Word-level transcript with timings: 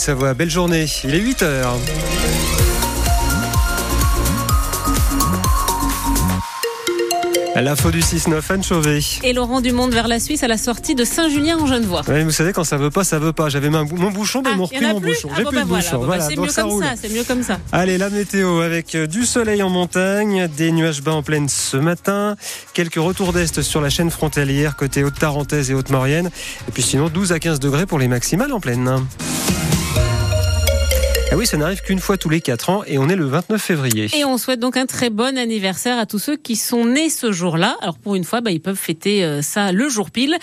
Savoie. 0.00 0.32
Belle 0.32 0.48
journée. 0.48 0.86
Il 1.04 1.14
est 1.14 1.18
8 1.18 1.42
heures. 1.42 1.76
L'info 7.56 7.90
du 7.90 8.00
6-9, 8.00 8.40
Anne 8.48 8.64
Chauvet. 8.64 9.00
Et 9.22 9.34
Laurent 9.34 9.60
Dumonde 9.60 9.92
vers 9.92 10.08
la 10.08 10.18
Suisse 10.18 10.42
à 10.42 10.48
la 10.48 10.56
sortie 10.56 10.94
de 10.94 11.04
Saint-Julien 11.04 11.58
en 11.58 11.66
Genevois. 11.66 12.00
Oui, 12.08 12.24
vous 12.24 12.30
savez, 12.30 12.54
quand 12.54 12.64
ça 12.64 12.78
veut 12.78 12.90
pas, 12.90 13.04
ça 13.04 13.18
veut 13.18 13.34
pas. 13.34 13.50
J'avais 13.50 13.68
mon 13.68 13.84
bouchon, 13.84 14.40
mais 14.42 14.50
ah, 14.54 14.56
mon 14.56 14.64
repris 14.64 14.86
mon 14.86 15.00
bouchon. 15.00 15.28
J'ai 15.36 15.42
ah, 15.44 15.48
plus 15.48 15.56
bah 15.56 15.64
de 15.64 15.68
bouchon. 15.68 15.98
Bah 15.98 16.06
voilà, 16.06 16.24
c'est 16.26 16.36
mieux 16.36 16.50
comme 16.50 16.80
ça, 16.80 16.94
c'est 16.98 17.12
mieux 17.12 17.24
comme 17.24 17.42
ça. 17.42 17.58
Allez, 17.70 17.98
la 17.98 18.08
météo 18.08 18.60
avec 18.60 18.94
euh, 18.94 19.06
du 19.06 19.26
soleil 19.26 19.62
en 19.62 19.68
montagne, 19.68 20.48
des 20.56 20.72
nuages 20.72 21.02
bas 21.02 21.12
en 21.12 21.22
plaine 21.22 21.50
ce 21.50 21.76
matin, 21.76 22.36
quelques 22.72 22.94
retours 22.94 23.34
d'est 23.34 23.60
sur 23.60 23.82
la 23.82 23.90
chaîne 23.90 24.10
frontalière 24.10 24.76
côté 24.76 25.04
Haute-Tarentaise 25.04 25.70
et 25.70 25.74
Haute-Maurienne. 25.74 26.30
Et 26.68 26.72
puis 26.72 26.82
sinon, 26.82 27.10
12 27.10 27.32
à 27.32 27.38
15 27.38 27.60
degrés 27.60 27.84
pour 27.84 27.98
les 27.98 28.08
maximales 28.08 28.52
en 28.52 28.60
plaine. 28.60 28.88
Ah 31.32 31.36
oui, 31.36 31.46
ça 31.46 31.56
n'arrive 31.56 31.80
qu'une 31.80 32.00
fois 32.00 32.16
tous 32.16 32.28
les 32.28 32.40
4 32.40 32.70
ans 32.70 32.82
et 32.88 32.98
on 32.98 33.08
est 33.08 33.14
le 33.14 33.24
29 33.24 33.62
février. 33.62 34.08
Et 34.18 34.24
on 34.24 34.36
souhaite 34.36 34.58
donc 34.58 34.76
un 34.76 34.86
très 34.86 35.10
bon 35.10 35.38
anniversaire 35.38 35.96
à 35.96 36.04
tous 36.04 36.18
ceux 36.18 36.36
qui 36.36 36.56
sont 36.56 36.84
nés 36.84 37.08
ce 37.08 37.30
jour-là. 37.30 37.76
Alors 37.82 37.98
pour 37.98 38.16
une 38.16 38.24
fois, 38.24 38.40
bah, 38.40 38.50
ils 38.50 38.60
peuvent 38.60 38.74
fêter 38.74 39.22
euh, 39.24 39.40
ça 39.40 39.70
le 39.70 39.88
jour 39.88 40.10
pile. 40.10 40.36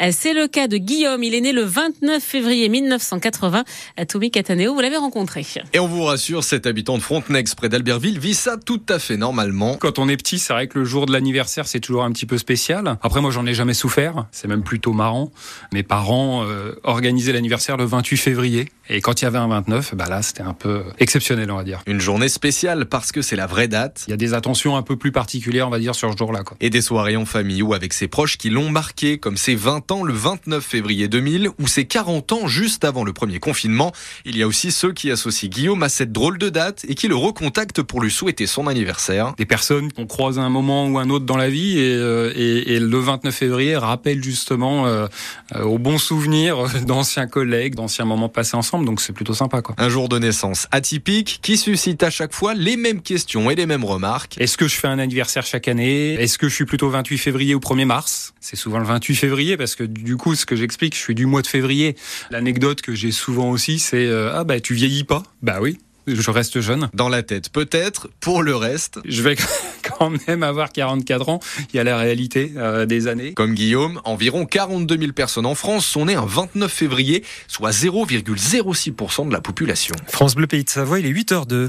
Euh, 0.00 0.10
c'est 0.10 0.34
le 0.34 0.48
cas 0.48 0.66
de 0.66 0.78
Guillaume. 0.78 1.22
Il 1.22 1.36
est 1.36 1.40
né 1.40 1.52
le 1.52 1.62
29 1.62 2.20
février 2.20 2.68
1980. 2.68 3.62
Euh, 4.00 4.04
Tommy 4.04 4.32
Cataneo, 4.32 4.74
vous 4.74 4.80
l'avez 4.80 4.96
rencontré. 4.96 5.46
Et 5.74 5.78
on 5.78 5.86
vous 5.86 6.02
rassure, 6.02 6.42
cet 6.42 6.66
habitant 6.66 6.98
de 6.98 7.02
Frontenex 7.02 7.54
près 7.54 7.68
d'Albertville 7.68 8.18
vit 8.18 8.34
ça 8.34 8.56
tout 8.56 8.82
à 8.88 8.98
fait 8.98 9.16
normalement. 9.16 9.76
Quand 9.76 10.00
on 10.00 10.08
est 10.08 10.16
petit, 10.16 10.40
c'est 10.40 10.52
vrai 10.52 10.66
que 10.66 10.76
le 10.76 10.84
jour 10.84 11.06
de 11.06 11.12
l'anniversaire, 11.12 11.68
c'est 11.68 11.78
toujours 11.78 12.02
un 12.02 12.10
petit 12.10 12.26
peu 12.26 12.36
spécial. 12.36 12.98
Après, 13.04 13.20
moi, 13.20 13.30
j'en 13.30 13.46
ai 13.46 13.54
jamais 13.54 13.74
souffert. 13.74 14.26
C'est 14.32 14.48
même 14.48 14.64
plutôt 14.64 14.92
marrant. 14.92 15.30
Mes 15.72 15.84
parents 15.84 16.44
euh, 16.44 16.74
organisaient 16.82 17.32
l'anniversaire 17.32 17.76
le 17.76 17.84
28 17.84 18.16
février. 18.16 18.68
Et 18.88 19.00
quand 19.00 19.22
il 19.22 19.24
y 19.24 19.28
avait 19.28 19.38
un 19.38 19.46
29, 19.48 19.94
bah 19.94 20.08
là, 20.08 20.20
c'était 20.32 20.48
un 20.48 20.54
peu 20.54 20.84
exceptionnel, 20.98 21.50
on 21.50 21.56
va 21.56 21.62
dire. 21.62 21.82
Une 21.86 22.00
journée 22.00 22.30
spéciale 22.30 22.86
parce 22.86 23.12
que 23.12 23.20
c'est 23.20 23.36
la 23.36 23.46
vraie 23.46 23.68
date. 23.68 24.04
Il 24.08 24.12
y 24.12 24.14
a 24.14 24.16
des 24.16 24.32
attentions 24.32 24.76
un 24.76 24.82
peu 24.82 24.96
plus 24.96 25.12
particulières, 25.12 25.66
on 25.66 25.70
va 25.70 25.78
dire, 25.78 25.94
sur 25.94 26.10
ce 26.10 26.16
jour-là. 26.16 26.42
Et 26.60 26.70
des 26.70 26.80
soirées 26.80 27.16
en 27.16 27.26
famille 27.26 27.60
ou 27.60 27.74
avec 27.74 27.92
ses 27.92 28.08
proches 28.08 28.38
qui 28.38 28.48
l'ont 28.48 28.70
marqué, 28.70 29.18
comme 29.18 29.36
ses 29.36 29.54
20 29.54 29.92
ans 29.92 30.02
le 30.02 30.14
29 30.14 30.64
février 30.64 31.06
2000 31.06 31.50
ou 31.58 31.66
ses 31.66 31.84
40 31.84 32.32
ans 32.32 32.46
juste 32.46 32.84
avant 32.86 33.04
le 33.04 33.12
premier 33.12 33.40
confinement. 33.40 33.92
Il 34.24 34.38
y 34.38 34.42
a 34.42 34.46
aussi 34.46 34.72
ceux 34.72 34.92
qui 34.92 35.10
associent 35.10 35.50
Guillaume 35.50 35.82
à 35.82 35.90
cette 35.90 36.12
drôle 36.12 36.38
de 36.38 36.48
date 36.48 36.86
et 36.88 36.94
qui 36.94 37.08
le 37.08 37.16
recontactent 37.16 37.82
pour 37.82 38.00
lui 38.00 38.10
souhaiter 38.10 38.46
son 38.46 38.68
anniversaire. 38.68 39.34
Des 39.36 39.44
personnes 39.44 39.92
qu'on 39.92 40.06
croise 40.06 40.38
à 40.38 40.42
un 40.42 40.48
moment 40.48 40.86
ou 40.86 40.98
un 40.98 41.10
autre 41.10 41.26
dans 41.26 41.36
la 41.36 41.50
vie 41.50 41.78
et, 41.78 41.94
euh, 41.94 42.32
et, 42.34 42.72
et 42.72 42.80
le 42.80 42.98
29 42.98 43.34
février 43.34 43.76
rappelle 43.76 44.24
justement 44.24 44.86
euh, 44.86 45.08
euh, 45.54 45.62
aux 45.64 45.78
bons 45.78 45.98
souvenirs 45.98 46.56
d'anciens 46.86 47.26
collègues, 47.26 47.74
d'anciens 47.74 48.06
moments 48.06 48.30
passés 48.30 48.56
ensemble. 48.56 48.86
Donc 48.86 49.02
c'est 49.02 49.12
plutôt 49.12 49.34
sympa. 49.34 49.60
Quoi. 49.60 49.74
Un 49.76 49.90
jour 49.90 50.08
de 50.08 50.21
atypique 50.70 51.40
qui 51.42 51.56
suscite 51.56 52.02
à 52.02 52.10
chaque 52.10 52.32
fois 52.32 52.54
les 52.54 52.76
mêmes 52.76 53.02
questions 53.02 53.50
et 53.50 53.54
les 53.54 53.66
mêmes 53.66 53.84
remarques. 53.84 54.36
Est-ce 54.38 54.56
que 54.56 54.68
je 54.68 54.76
fais 54.76 54.88
un 54.88 54.98
anniversaire 54.98 55.44
chaque 55.44 55.68
année? 55.68 56.14
Est-ce 56.14 56.38
que 56.38 56.48
je 56.48 56.54
suis 56.54 56.64
plutôt 56.64 56.90
28 56.90 57.18
février 57.18 57.54
ou 57.54 57.58
1er 57.58 57.84
mars? 57.84 58.34
C'est 58.40 58.56
souvent 58.56 58.78
le 58.78 58.84
28 58.84 59.14
février 59.14 59.56
parce 59.56 59.74
que 59.74 59.84
du 59.84 60.16
coup, 60.16 60.34
ce 60.34 60.46
que 60.46 60.56
j'explique, 60.56 60.94
je 60.94 61.00
suis 61.00 61.14
du 61.14 61.26
mois 61.26 61.42
de 61.42 61.46
février. 61.46 61.96
L'anecdote 62.30 62.82
que 62.82 62.94
j'ai 62.94 63.12
souvent 63.12 63.50
aussi, 63.50 63.78
c'est 63.78 64.06
euh, 64.06 64.32
ah 64.34 64.44
bah 64.44 64.60
tu 64.60 64.74
vieillis 64.74 65.04
pas 65.04 65.22
Bah 65.42 65.58
oui 65.60 65.78
je 66.06 66.30
reste 66.30 66.60
jeune. 66.60 66.88
Dans 66.94 67.08
la 67.08 67.22
tête, 67.22 67.50
peut-être. 67.50 68.08
Pour 68.20 68.42
le 68.42 68.56
reste, 68.56 68.98
je 69.04 69.22
vais 69.22 69.36
quand 69.98 70.12
même 70.26 70.42
avoir 70.42 70.72
44 70.72 71.28
ans. 71.28 71.40
Il 71.72 71.76
y 71.76 71.80
a 71.80 71.84
la 71.84 71.96
réalité 71.96 72.52
euh, 72.56 72.86
des 72.86 73.08
années. 73.08 73.34
Comme 73.34 73.54
Guillaume, 73.54 74.00
environ 74.04 74.46
42 74.46 74.98
000 74.98 75.12
personnes 75.12 75.46
en 75.46 75.54
France 75.54 75.86
sont 75.86 76.06
nées 76.06 76.14
un 76.14 76.26
29 76.26 76.72
février, 76.72 77.24
soit 77.48 77.70
0,06% 77.70 79.28
de 79.28 79.32
la 79.32 79.40
population. 79.40 79.94
France 80.08 80.34
Bleu 80.34 80.46
Pays 80.46 80.64
de 80.64 80.70
Savoie, 80.70 81.00
il 81.00 81.06
est 81.06 81.12
8h02. 81.12 81.68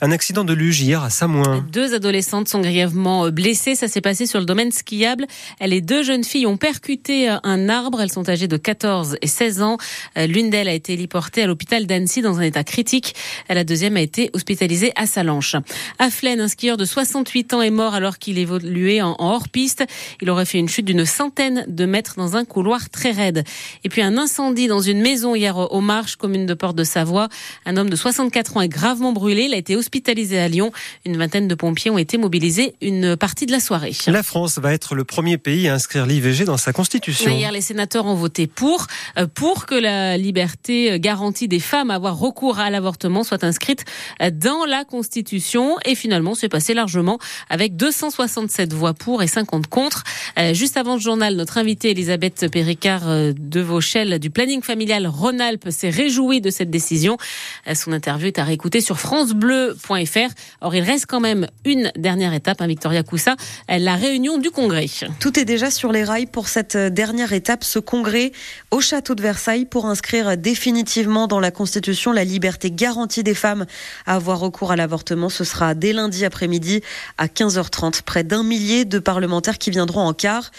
Un 0.00 0.10
accident 0.10 0.44
de 0.44 0.52
luge 0.52 0.80
hier 0.80 1.02
à 1.02 1.10
Samoin. 1.10 1.64
Deux 1.72 1.94
adolescentes 1.94 2.48
sont 2.48 2.60
grièvement 2.60 3.26
euh, 3.26 3.30
blessées. 3.30 3.74
Ça 3.74 3.88
s'est 3.88 4.00
passé 4.00 4.26
sur 4.26 4.40
le 4.40 4.46
domaine 4.46 4.72
skiable. 4.72 5.26
Les 5.60 5.80
deux 5.80 6.02
jeunes 6.02 6.24
filles 6.24 6.46
ont 6.46 6.56
percuté 6.56 7.30
euh, 7.30 7.36
un 7.42 7.68
arbre. 7.68 8.00
Elles 8.00 8.12
sont 8.12 8.28
âgées 8.28 8.48
de 8.48 8.56
14 8.56 9.16
et 9.20 9.26
16 9.26 9.62
ans. 9.62 9.78
L'une 10.16 10.50
d'elles 10.50 10.68
a 10.68 10.72
été 10.72 10.92
héliportée 10.92 11.42
à 11.42 11.46
l'hôpital 11.46 11.86
d'Annecy 11.86 12.22
dans 12.22 12.38
un 12.38 12.42
état 12.42 12.64
critique. 12.64 13.14
Elle 13.48 13.58
a 13.58 13.64
deuxième 13.74 13.96
a 13.96 14.02
été 14.02 14.30
hospitalisé 14.34 14.92
à 14.94 15.04
Salanches. 15.04 15.56
À 15.98 16.08
Flaine, 16.08 16.40
un 16.40 16.46
skieur 16.46 16.76
de 16.76 16.84
68 16.84 17.54
ans 17.54 17.60
est 17.60 17.70
mort 17.70 17.94
alors 17.94 18.18
qu'il 18.18 18.38
évoluait 18.38 19.02
en 19.02 19.16
hors-piste. 19.18 19.84
Il 20.22 20.30
aurait 20.30 20.44
fait 20.44 20.58
une 20.58 20.68
chute 20.68 20.84
d'une 20.84 21.04
centaine 21.04 21.64
de 21.66 21.84
mètres 21.84 22.14
dans 22.16 22.36
un 22.36 22.44
couloir 22.44 22.88
très 22.88 23.10
raide. 23.10 23.42
Et 23.82 23.88
puis 23.88 24.00
un 24.00 24.16
incendie 24.16 24.68
dans 24.68 24.78
une 24.78 25.00
maison 25.00 25.34
hier 25.34 25.56
au 25.56 25.80
Marche, 25.80 26.14
commune 26.14 26.46
de 26.46 26.54
Porte 26.54 26.76
de 26.76 26.84
Savoie. 26.84 27.28
Un 27.66 27.76
homme 27.76 27.90
de 27.90 27.96
64 27.96 28.58
ans 28.58 28.60
est 28.60 28.68
gravement 28.68 29.12
brûlé. 29.12 29.46
Il 29.46 29.54
a 29.54 29.56
été 29.56 29.74
hospitalisé 29.74 30.38
à 30.38 30.46
Lyon. 30.46 30.70
Une 31.04 31.16
vingtaine 31.16 31.48
de 31.48 31.54
pompiers 31.56 31.90
ont 31.90 31.98
été 31.98 32.16
mobilisés 32.16 32.76
une 32.80 33.16
partie 33.16 33.46
de 33.46 33.50
la 33.50 33.58
soirée. 33.58 33.90
La 34.06 34.22
France 34.22 34.60
va 34.60 34.72
être 34.72 34.94
le 34.94 35.02
premier 35.02 35.36
pays 35.36 35.66
à 35.66 35.74
inscrire 35.74 36.06
l'IVG 36.06 36.44
dans 36.44 36.58
sa 36.58 36.72
constitution. 36.72 37.28
Hier, 37.28 37.50
les 37.50 37.60
sénateurs 37.60 38.06
ont 38.06 38.14
voté 38.14 38.46
pour, 38.46 38.86
euh, 39.18 39.26
pour 39.26 39.66
que 39.66 39.74
la 39.74 40.16
liberté 40.16 41.00
garantie 41.00 41.48
des 41.48 41.58
femmes 41.58 41.90
à 41.90 41.96
avoir 41.96 42.16
recours 42.16 42.60
à 42.60 42.70
l'avortement 42.70 43.24
soit 43.24 43.42
inscrite 43.42 43.63
dans 44.32 44.64
la 44.64 44.84
Constitution. 44.84 45.76
Et 45.84 45.94
finalement, 45.94 46.34
c'est 46.34 46.48
passé 46.48 46.74
largement 46.74 47.18
avec 47.48 47.76
267 47.76 48.72
voix 48.72 48.94
pour 48.94 49.22
et 49.22 49.26
50 49.26 49.66
contre. 49.66 50.04
Euh, 50.38 50.54
juste 50.54 50.76
avant 50.76 50.94
le 50.94 51.00
journal, 51.00 51.36
notre 51.36 51.58
invitée 51.58 51.90
Elisabeth 51.90 52.50
Péricard 52.50 53.08
euh, 53.08 53.32
de 53.36 53.60
Vauchel 53.60 54.18
du 54.18 54.30
planning 54.30 54.62
familial 54.62 55.06
Rhône-Alpes 55.06 55.70
s'est 55.70 55.90
réjouie 55.90 56.40
de 56.40 56.50
cette 56.50 56.70
décision. 56.70 57.16
Euh, 57.66 57.74
son 57.74 57.92
interview 57.92 58.28
est 58.28 58.38
à 58.38 58.44
réécouter 58.44 58.80
sur 58.80 58.98
francebleu.fr. 58.98 60.34
Or, 60.60 60.74
il 60.74 60.82
reste 60.82 61.06
quand 61.06 61.20
même 61.20 61.46
une 61.64 61.90
dernière 61.96 62.34
étape, 62.34 62.60
hein, 62.60 62.66
Victoria 62.66 63.02
Coussa, 63.02 63.36
la 63.68 63.96
réunion 63.96 64.38
du 64.38 64.50
Congrès. 64.50 64.86
Tout 65.20 65.38
est 65.38 65.44
déjà 65.44 65.70
sur 65.70 65.92
les 65.92 66.04
rails 66.04 66.26
pour 66.26 66.48
cette 66.48 66.76
dernière 66.76 67.32
étape, 67.32 67.64
ce 67.64 67.78
Congrès 67.78 68.32
au 68.70 68.80
château 68.80 69.14
de 69.14 69.22
Versailles 69.22 69.64
pour 69.64 69.86
inscrire 69.86 70.36
définitivement 70.36 71.26
dans 71.26 71.40
la 71.40 71.50
Constitution 71.50 72.12
la 72.12 72.24
liberté 72.24 72.70
garantie 72.70 73.22
des 73.22 73.34
femmes 73.34 73.53
à 74.06 74.14
avoir 74.14 74.40
recours 74.40 74.72
à 74.72 74.76
l'avortement. 74.76 75.28
Ce 75.28 75.44
sera 75.44 75.74
dès 75.74 75.92
lundi 75.92 76.24
après-midi 76.24 76.82
à 77.18 77.26
15h30. 77.26 78.02
Près 78.02 78.24
d'un 78.24 78.42
millier 78.42 78.84
de 78.84 78.98
parlementaires 78.98 79.58
qui 79.58 79.70
viendront 79.70 80.02
en 80.02 80.12
quart 80.12 80.50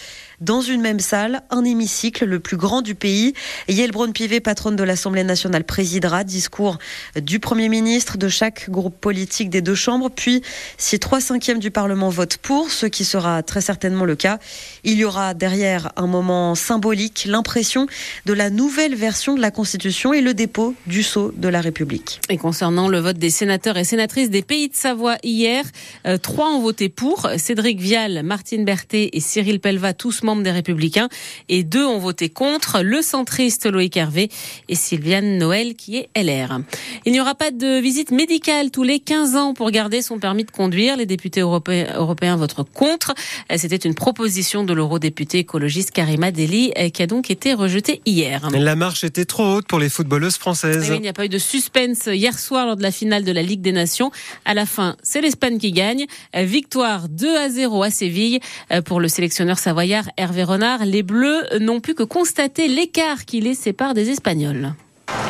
dans 0.41 0.62
une 0.62 0.81
même 0.81 1.00
salle, 1.00 1.44
un 1.50 1.63
hémicycle 1.63 2.25
le 2.25 2.40
plus 2.40 2.57
grand 2.57 2.81
du 2.81 2.96
pays. 2.96 3.34
Yael 3.68 3.91
Braun-Pivet, 3.91 4.40
patronne 4.40 4.75
de 4.75 4.84
l'Assemblée 4.84 5.23
nationale, 5.23 5.63
présidera. 5.63 6.23
Discours 6.23 6.78
du 7.22 7.40
Premier 7.40 7.69
ministre, 7.69 8.18
de 8.18 8.28
chaque 8.28 8.69
groupe 8.69 9.00
politique 9.00 9.50
des 9.50 9.62
deux 9.62 9.75
chambres. 9.75 10.09
Puis, 10.09 10.41
si 10.78 11.00
trois 11.00 11.22
cinquièmes 11.22 11.59
du 11.59 11.72
Parlement 11.72 12.09
votent 12.09 12.38
pour, 12.38 12.72
ce 12.72 12.85
qui 12.85 13.06
sera 13.06 13.44
très 13.44 13.62
certainement 13.62 14.06
le 14.06 14.16
cas, 14.16 14.40
il 14.84 14.97
y 14.97 15.06
aura 15.06 15.34
derrière 15.34 15.91
un 15.95 16.07
moment 16.07 16.56
symbolique, 16.56 17.25
l'impression 17.28 17.88
de 18.25 18.34
la 18.34 18.50
nouvelle 18.50 18.95
version 18.95 19.35
de 19.35 19.41
la 19.41 19.51
Constitution 19.51 20.13
et 20.13 20.22
le 20.22 20.34
dépôt 20.34 20.75
du 20.88 21.03
sceau 21.03 21.34
de 21.35 21.47
la 21.47 21.62
République. 21.62 22.22
Et 22.29 22.38
concernant 22.38 22.88
le 22.88 23.00
vote 23.00 23.18
des 23.18 23.29
sénateurs 23.29 23.78
et 23.78 23.84
sénatrices 23.84 24.29
des 24.29 24.41
pays 24.41 24.69
de 24.69 24.75
Savoie 24.75 25.18
hier, 25.24 25.63
euh, 26.06 26.18
trois 26.18 26.50
ont 26.50 26.62
voté 26.62 26.90
pour. 26.90 27.29
Cédric 27.38 27.79
Vial, 27.79 28.24
Martine 28.24 28.66
Berthet 28.66 29.09
et 29.13 29.19
Cyril 29.19 29.59
Pelva, 29.59 29.94
tous 29.94 30.24
membres 30.25 30.44
des 30.44 30.52
Républicains, 30.52 31.08
et 31.47 31.63
deux 31.63 31.86
ont 31.86 32.00
voté 32.00 32.30
contre, 32.30 32.81
le 32.81 33.02
centriste 33.02 33.66
Loïc 33.66 33.96
Hervé 33.96 34.30
et 34.68 34.75
Sylviane 34.75 35.38
Noël 35.38 35.75
qui 35.75 35.97
est 35.97 36.09
LR. 36.16 36.59
Il 37.06 37.12
n'y 37.12 37.22
aura 37.22 37.36
pas 37.36 37.52
de 37.52 37.80
visite 37.80 38.12
médicale 38.12 38.72
tous 38.72 38.84
les 38.84 39.00
15 39.00 39.36
ans 39.36 39.53
pour 39.53 39.72
garder 39.72 40.02
son 40.02 40.19
permis 40.19 40.44
de 40.44 40.52
conduire. 40.52 40.97
Les 40.97 41.06
députés 41.06 41.41
européens, 41.41 42.36
votent 42.36 42.56
contre. 42.74 43.13
C'était 43.56 43.75
une 43.75 43.96
proposition 43.96 44.63
de 44.63 44.74
l'eurodéputé 44.74 45.40
écologiste 45.40 45.91
Karima 45.91 46.31
Deli 46.31 46.74
qui 46.94 47.02
a 47.03 47.07
donc 47.07 47.30
été 47.30 47.53
rejetée 47.53 48.02
hier. 48.06 48.50
La 48.52 48.75
marche 48.75 49.03
était 49.03 49.25
trop 49.25 49.56
haute 49.56 49.68
pour 49.68 49.80
les 49.80 49.90
footballeuses 49.90 50.38
françaises. 50.38 50.92
il 50.94 51.02
n'y 51.02 51.07
a 51.07 51.13
pas 51.13 51.25
eu 51.25 51.30
de 51.30 51.38
suspense 51.38 52.07
hier 52.07 52.38
soir 52.38 52.66
lors 52.66 52.75
de 52.75 52.83
la 52.83 52.92
finale 52.92 53.24
de 53.24 53.31
la 53.31 53.42
Ligue 53.42 53.62
des 53.62 53.72
Nations. 53.72 54.12
À 54.45 54.54
la 54.54 54.66
fin, 54.66 54.95
c'est 55.04 55.22
l'Espagne 55.22 55.57
qui 55.57 55.72
gagne. 55.72 56.06
Victoire 56.33 57.07
2 57.10 57.38
à 57.38 57.50
0 57.50 57.83
à 57.83 57.89
Séville 57.89 58.39
pour 58.86 59.00
le 59.00 59.07
sélectionneur 59.07 59.60
savoyard 59.60 60.06
Hervé 60.17 60.44
Renard, 60.44 60.85
les 60.85 61.03
Bleus 61.03 61.44
n'ont 61.59 61.81
pu 61.81 61.94
que 61.94 62.03
constater 62.03 62.69
l'écart 62.69 63.25
qui 63.25 63.41
les 63.41 63.53
sépare 63.53 63.94
des 63.94 64.09
Espagnols. 64.09 64.73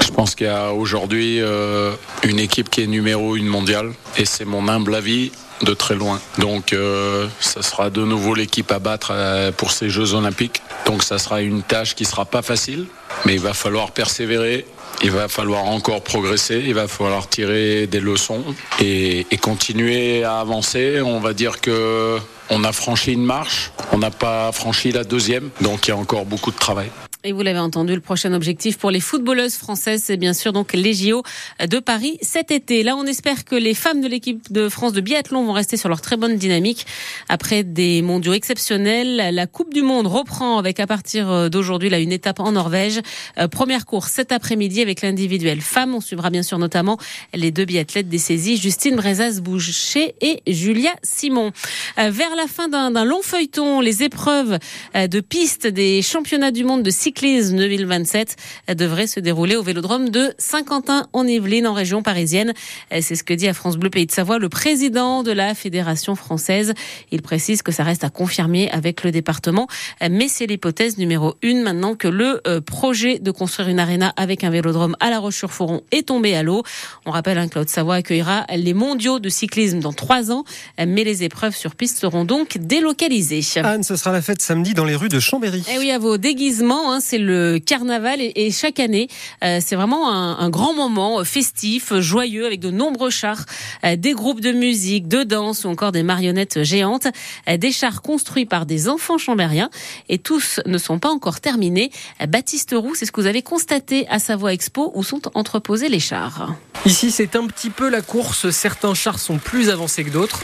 Je 0.01 0.11
pense 0.11 0.35
qu'il 0.35 0.45
y 0.45 0.49
a 0.49 0.73
aujourd'hui 0.73 1.41
euh, 1.41 1.91
une 2.23 2.37
équipe 2.37 2.69
qui 2.69 2.81
est 2.81 2.87
numéro 2.87 3.35
une 3.35 3.47
mondiale 3.47 3.93
et 4.17 4.25
c'est 4.25 4.45
mon 4.45 4.67
humble 4.67 4.93
avis 4.93 5.31
de 5.63 5.73
très 5.73 5.95
loin. 5.95 6.21
Donc 6.37 6.71
euh, 6.71 7.27
ça 7.39 7.63
sera 7.63 7.89
de 7.89 8.03
nouveau 8.03 8.35
l'équipe 8.35 8.71
à 8.71 8.77
battre 8.77 9.09
euh, 9.11 9.51
pour 9.51 9.71
ces 9.71 9.89
Jeux 9.89 10.13
olympiques. 10.13 10.61
Donc 10.85 11.01
ça 11.01 11.17
sera 11.17 11.41
une 11.41 11.63
tâche 11.63 11.95
qui 11.95 12.05
sera 12.05 12.25
pas 12.25 12.43
facile, 12.43 12.85
mais 13.25 13.33
il 13.33 13.41
va 13.41 13.53
falloir 13.53 13.91
persévérer. 13.91 14.67
Il 15.03 15.11
va 15.11 15.27
falloir 15.27 15.65
encore 15.65 16.03
progresser, 16.03 16.63
il 16.65 16.73
va 16.73 16.87
falloir 16.87 17.27
tirer 17.27 17.85
des 17.85 17.99
leçons 17.99 18.43
et 18.79 19.25
continuer 19.41 20.23
à 20.23 20.39
avancer. 20.39 21.01
On 21.01 21.19
va 21.19 21.33
dire 21.33 21.59
que 21.59 22.17
on 22.49 22.63
a 22.63 22.71
franchi 22.71 23.13
une 23.13 23.25
marche, 23.25 23.71
on 23.91 23.97
n'a 23.97 24.11
pas 24.11 24.51
franchi 24.51 24.91
la 24.91 25.03
deuxième, 25.03 25.49
donc 25.61 25.87
il 25.87 25.89
y 25.89 25.93
a 25.93 25.97
encore 25.97 26.25
beaucoup 26.25 26.51
de 26.51 26.57
travail. 26.57 26.89
Et 27.27 27.31
vous 27.31 27.41
l'avez 27.41 27.57
entendu, 27.57 27.95
le 27.95 28.01
prochain 28.01 28.33
objectif 28.33 28.77
pour 28.77 28.91
les 28.91 28.99
footballeuses 28.99 29.55
françaises, 29.55 30.03
c'est 30.05 30.15
bien 30.15 30.33
sûr 30.33 30.53
donc 30.53 30.73
les 30.73 30.93
JO 30.93 31.23
de 31.59 31.79
Paris 31.79 32.19
cet 32.21 32.51
été. 32.51 32.83
Là, 32.83 32.95
on 32.95 33.05
espère 33.07 33.45
que 33.45 33.55
les 33.55 33.73
femmes 33.73 33.99
de 33.99 34.07
l'équipe 34.07 34.51
de 34.51 34.69
France 34.69 34.93
de 34.93 35.01
biathlon 35.01 35.43
vont 35.43 35.53
rester 35.53 35.75
sur 35.75 35.89
leur 35.89 36.01
très 36.01 36.17
bonne 36.17 36.37
dynamique. 36.37 36.85
Après 37.27 37.63
des 37.63 38.03
mondiaux 38.03 38.33
exceptionnels, 38.33 39.33
la 39.33 39.47
Coupe 39.47 39.73
du 39.73 39.81
Monde 39.81 40.05
reprend 40.05 40.59
avec 40.59 40.79
à 40.79 40.85
partir 40.85 41.49
d'aujourd'hui 41.49 41.89
là 41.89 41.97
une 41.97 42.11
étape 42.11 42.39
en 42.39 42.51
Norvège. 42.51 43.01
Euh, 43.39 43.47
première 43.47 43.87
course 43.87 44.11
cet 44.11 44.31
après-midi 44.31 44.83
avec 44.83 45.01
l'individuel 45.01 45.61
femme. 45.61 45.95
On 45.95 46.01
suivra 46.01 46.29
bien 46.29 46.43
sûr 46.43 46.59
notamment 46.59 46.99
les 47.33 47.49
deux 47.49 47.65
biathlètes 47.65 48.07
des 48.07 48.19
saisies, 48.19 48.57
Justine 48.57 48.97
Brezas-Boucher 48.97 50.13
et 50.21 50.43
Julia 50.45 50.91
Simon. 51.01 51.53
Euh, 51.97 52.11
vers 52.11 52.35
la 52.35 52.45
fin 52.45 52.67
d'un 52.67 53.03
long 53.03 53.23
feuilleton, 53.23 53.81
les 53.81 54.03
épreuves 54.03 54.59
euh, 54.95 55.07
de 55.07 55.19
piste 55.21 55.65
des 55.65 56.03
championnats 56.03 56.51
du 56.51 56.63
monde 56.63 56.83
de 56.83 56.91
cyclisme 56.91 57.14
cyclisme 57.15 57.55
2027 57.55 58.35
devrait 58.75 59.07
se 59.07 59.21
dérouler 59.21 59.55
au 59.55 59.63
vélodrome 59.63 60.09
de 60.09 60.33
Saint-Quentin 60.37 61.07
en 61.13 61.25
Yvelines 61.25 61.65
en 61.65 61.73
région 61.73 62.03
parisienne. 62.03 62.53
C'est 62.91 63.15
ce 63.15 63.23
que 63.23 63.33
dit 63.33 63.47
à 63.47 63.53
France 63.53 63.77
Bleu 63.77 63.89
Pays 63.89 64.05
de 64.05 64.11
Savoie 64.11 64.37
le 64.37 64.49
président 64.49 65.23
de 65.23 65.31
la 65.31 65.55
Fédération 65.55 66.15
française. 66.15 66.73
Il 67.11 67.21
précise 67.21 67.61
que 67.61 67.71
ça 67.71 67.83
reste 67.83 68.03
à 68.03 68.09
confirmer 68.09 68.69
avec 68.69 69.05
le 69.05 69.11
département, 69.11 69.67
mais 70.01 70.27
c'est 70.27 70.45
l'hypothèse 70.45 70.97
numéro 70.97 71.35
une 71.41 71.61
maintenant 71.61 71.95
que 71.95 72.09
le 72.09 72.41
euh, 72.47 72.59
projet 72.59 73.19
de 73.19 73.31
construire 73.31 73.69
une 73.69 73.79
arena 73.79 74.11
avec 74.17 74.43
un 74.43 74.49
vélodrome 74.49 74.97
à 74.99 75.09
La 75.09 75.19
Roche-sur-Foron 75.19 75.83
est 75.91 76.07
tombé 76.07 76.35
à 76.35 76.43
l'eau. 76.43 76.63
On 77.05 77.11
rappelle 77.11 77.37
hein, 77.37 77.47
que 77.47 77.59
la 77.59 77.67
savoie 77.67 77.95
accueillera 77.95 78.45
les 78.53 78.73
mondiaux 78.73 79.19
de 79.19 79.29
cyclisme 79.29 79.79
dans 79.79 79.93
trois 79.93 80.33
ans, 80.33 80.43
mais 80.77 81.05
les 81.05 81.23
épreuves 81.23 81.55
sur 81.55 81.75
piste 81.75 81.97
seront 81.97 82.25
donc 82.25 82.57
délocalisées. 82.57 83.41
Anne, 83.63 83.83
ce 83.83 83.95
sera 83.95 84.11
la 84.11 84.21
fête 84.21 84.41
samedi 84.41 84.73
dans 84.73 84.83
les 84.83 84.97
rues 84.97 85.07
de 85.07 85.21
Chambéry. 85.21 85.63
Eh 85.73 85.79
oui, 85.79 85.91
à 85.91 85.97
vos 85.97 86.17
déguisements, 86.17 86.94
hein, 86.95 86.99
c'est 87.01 87.17
le 87.17 87.59
carnaval 87.59 88.19
et, 88.21 88.51
chaque 88.51 88.79
année, 88.79 89.07
euh, 89.43 89.59
c'est 89.63 89.75
vraiment 89.75 90.11
un, 90.11 90.49
grand 90.49 90.73
moment 90.73 91.23
festif, 91.23 91.93
joyeux, 91.99 92.45
avec 92.45 92.59
de 92.59 92.71
nombreux 92.71 93.09
chars, 93.09 93.45
euh, 93.83 93.95
des 93.95 94.13
groupes 94.13 94.41
de 94.41 94.51
musique, 94.51 95.07
de 95.07 95.23
danse 95.23 95.65
ou 95.65 95.69
encore 95.69 95.91
des 95.91 96.03
marionnettes 96.03 96.63
géantes, 96.63 97.07
euh, 97.49 97.57
des 97.57 97.71
chars 97.71 98.01
construits 98.01 98.45
par 98.45 98.65
des 98.65 98.87
enfants 98.87 99.17
chambériens 99.17 99.69
et 100.09 100.17
tous 100.17 100.59
ne 100.65 100.77
sont 100.77 100.99
pas 100.99 101.09
encore 101.09 101.41
terminés. 101.41 101.91
Baptiste 102.27 102.73
Roux, 102.75 102.95
c'est 102.95 103.05
ce 103.05 103.11
que 103.11 103.21
vous 103.21 103.27
avez 103.27 103.41
constaté 103.41 104.07
à 104.09 104.19
Savoie 104.19 104.53
Expo 104.53 104.91
où 104.95 105.03
sont 105.03 105.21
entreposés 105.33 105.89
les 105.89 105.99
chars. 105.99 106.55
Ici, 106.85 107.11
c'est 107.11 107.35
un 107.35 107.47
petit 107.47 107.69
peu 107.69 107.89
la 107.89 108.01
course. 108.01 108.49
Certains 108.51 108.93
chars 108.93 109.19
sont 109.19 109.37
plus 109.37 109.69
avancés 109.69 110.03
que 110.03 110.11
d'autres. 110.11 110.41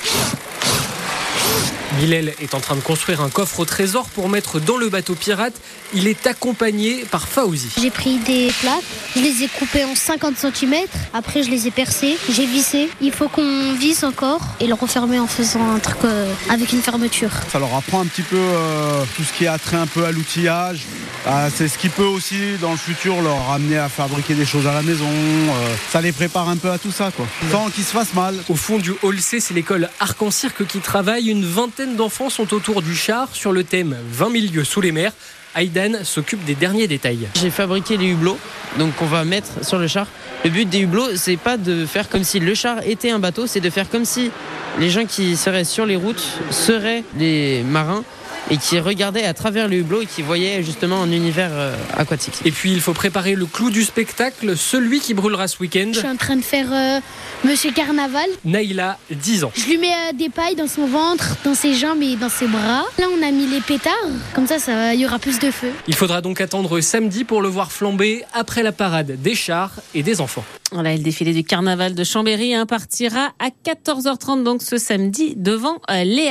Bilal 2.00 2.34
est 2.40 2.56
en 2.56 2.60
train 2.60 2.76
de 2.76 2.82
construire 2.82 3.22
un 3.22 3.30
coffre 3.30 3.60
au 3.60 3.66
trésor 3.66 4.08
pour 4.10 4.30
mettre 4.30 4.60
dans 4.60 4.78
le 4.78 4.90
bateau 4.90 5.14
pirate. 5.14 5.54
Il 5.94 6.08
est 6.08 6.26
accompagné 6.26 7.06
par 7.12 7.28
Faouzi. 7.28 7.70
J'ai 7.82 7.90
pris 7.90 8.18
des 8.20 8.52
plaques, 8.62 8.84
je 9.16 9.22
les 9.22 9.44
ai 9.44 9.48
coupées 9.48 9.84
en 9.84 9.94
50 9.94 10.36
cm, 10.38 10.76
après 11.14 11.44
je 11.44 11.52
les 11.52 11.68
ai 11.68 11.72
percées, 11.72 12.18
j'ai 12.30 12.46
vissé. 12.46 12.90
Il 13.02 13.12
faut 13.12 13.28
qu'on 13.28 13.74
visse 13.74 14.04
encore 14.04 14.42
et 14.60 14.68
le 14.68 14.74
refermer 14.74 15.20
en 15.20 15.28
faisant 15.28 15.76
un 15.76 15.80
truc 15.80 15.98
euh, 16.06 16.34
avec 16.50 16.72
une 16.72 16.82
fermeture. 16.82 17.32
Ça 17.52 17.60
leur 17.60 17.76
apprend 17.76 18.00
un 18.02 18.06
petit 18.06 18.24
peu 18.24 18.38
euh, 18.38 19.04
tout 19.16 19.24
ce 19.24 19.34
qui 19.34 19.44
est 19.44 19.48
attrait 19.48 19.78
un 19.78 19.88
peu 19.88 20.06
à 20.06 20.12
l'outillage. 20.12 20.86
Ah, 21.26 21.50
c'est 21.54 21.68
ce 21.68 21.78
qui 21.78 21.90
peut 21.90 22.04
aussi 22.04 22.58
dans 22.60 22.72
le 22.72 22.78
futur 22.78 23.22
leur 23.22 23.52
amener 23.52 23.78
à 23.78 23.90
fabriquer 23.90 24.34
des 24.34 24.46
choses 24.46 24.66
à 24.66 24.74
la 24.74 24.82
maison. 24.82 25.06
Euh, 25.06 25.76
ça 25.90 26.02
les 26.02 26.12
prépare 26.12 26.50
un 26.50 26.58
peu 26.58 26.72
à 26.72 26.80
tout 26.80 26.92
ça, 26.92 27.12
quoi. 27.16 27.28
Sans 27.52 27.70
qu'ils 27.70 27.84
se 27.84 27.92
fassent 27.92 28.16
mal. 28.16 28.36
Au 28.50 28.56
fond 28.56 28.80
du 28.80 28.94
hall 29.04 29.20
C, 29.20 29.40
c'est 29.40 29.54
l'école 29.54 29.90
Arc-en-Cirque 30.00 30.66
qui 30.66 30.80
travaille. 30.80 31.30
Une 31.30 31.46
vingtaine 31.46 31.96
d'enfants 31.96 32.32
sont 32.32 32.52
autour 32.56 32.82
du 32.82 32.96
char 32.96 33.30
sur 33.34 33.52
le 33.52 33.64
thème 33.64 33.96
20 34.12 34.32
000 34.32 34.54
lieux 34.54 34.64
sous 34.64 34.82
les 34.82 34.92
mers. 34.92 35.12
Aïdan 35.54 36.04
s'occupe 36.04 36.44
des 36.46 36.56
derniers 36.56 36.88
détails. 36.88 37.28
J'ai 37.36 37.52
fabriqué 37.52 37.98
les 37.98 38.08
hublots, 38.08 38.40
donc 38.80 38.94
on 39.02 39.06
va 39.06 39.24
mettre 39.26 39.66
sur 39.66 39.78
le 39.78 39.88
char. 39.88 40.08
Le 40.44 40.50
but 40.50 40.68
des 40.68 40.80
hublots, 40.80 41.16
c'est 41.18 41.38
pas 41.38 41.58
de 41.58 41.86
faire 41.86 42.10
comme 42.10 42.24
si 42.24 42.40
le 42.40 42.56
char 42.56 42.78
était 42.86 43.12
un 43.12 43.20
bateau, 43.20 43.48
c'est 43.48 43.60
de 43.60 43.70
faire 43.70 43.90
comme 43.90 44.06
si 44.06 44.32
les 44.80 44.90
gens 44.90 45.06
qui 45.06 45.36
seraient 45.36 45.66
sur 45.66 45.86
les 45.86 45.98
routes 45.98 46.26
seraient 46.50 47.04
les 47.18 47.64
marins 47.64 48.04
et 48.50 48.58
qui 48.58 48.80
regardait 48.80 49.24
à 49.24 49.34
travers 49.34 49.68
le 49.68 49.78
hublot 49.78 50.02
et 50.02 50.06
qui 50.06 50.22
voyait 50.22 50.64
justement 50.64 51.02
un 51.02 51.12
univers 51.12 51.52
euh, 51.52 51.76
aquatique. 51.98 52.40
Et 52.46 52.52
puis 52.52 52.72
il 52.72 52.82
faut 52.82 52.94
préparer 52.94 53.36
le 53.36 53.46
clou 53.46 53.70
du 53.70 53.84
spectacle, 53.84 54.58
celui 54.58 55.00
qui 55.00 55.14
brûlera 55.14 55.48
ce 55.48 55.60
week-end. 55.60 55.92
Je 55.94 56.00
suis 56.00 56.08
en 56.08 56.16
train 56.16 56.36
de 56.36 56.42
faire 56.42 56.68
euh, 56.72 57.00
Monsieur 57.44 57.72
Carnaval. 57.72 58.28
Naïla, 58.46 58.98
10 59.12 59.44
ans. 59.44 59.52
Je 59.56 59.66
lui 59.66 59.78
mets 59.78 59.88
euh, 59.88 60.14
des 60.14 60.30
pailles 60.30 60.56
dans 60.56 60.68
son 60.68 60.86
ventre, 60.88 61.38
dans 61.44 61.56
ses 61.56 61.74
jambes 61.74 62.02
et 62.02 62.16
dans 62.16 62.30
ses 62.30 62.48
bras. 62.48 62.86
Là 62.98 63.06
on 63.18 63.26
a 63.26 63.32
mis 63.32 63.48
les 63.48 63.62
pétards, 63.62 63.94
comme 64.34 64.48
ça 64.48 64.58
il 64.94 65.00
y 65.00 65.06
aura 65.06 65.20
plus 65.20 65.40
de 65.40 65.52
feu. 65.52 65.72
Il 65.88 65.96
faudra 65.96 66.22
donc 66.22 66.42
attendre 66.42 66.80
samedi 66.82 67.24
pour 67.24 67.42
le 67.42 67.50
voir 67.50 67.72
flamber 67.72 68.24
après 68.34 68.64
la 68.64 68.72
parade 68.72 69.22
des 69.22 69.36
chars 69.36 69.74
et 69.94 70.04
des 70.04 70.22
enfants. 70.22 70.44
Voilà, 70.72 70.94
le 70.94 71.00
défilé 71.00 71.34
du 71.34 71.44
carnaval 71.44 71.96
de 71.96 72.04
Chambéry 72.06 72.54
hein, 72.54 72.66
partira 72.66 73.34
à 73.40 73.50
14h30 73.66 74.44
donc 74.44 74.62
ce 74.62 74.78
samedi 74.78 75.34
devant 75.36 75.82
Léa. 75.90 76.30